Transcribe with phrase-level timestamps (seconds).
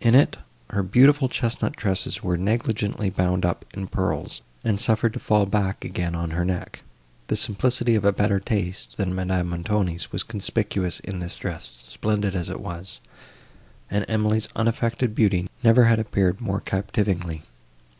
[0.00, 0.36] In it,
[0.70, 5.84] her beautiful chestnut tresses were negligently bound up in pearls, and suffered to fall back
[5.84, 6.82] again on her neck.
[7.26, 12.36] The simplicity of a better taste, than Madame Montoni's, was conspicuous in this dress, splendid
[12.36, 13.00] as it was,
[13.90, 17.42] and Emily's unaffected beauty never had appeared more captivatingly.